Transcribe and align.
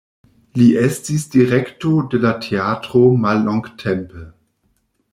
Li 0.59 0.69
estis 0.83 1.25
direkto 1.35 1.93
de 2.15 2.23
la 2.25 2.33
teatro 2.49 3.05
mallongtempe. 3.27 4.27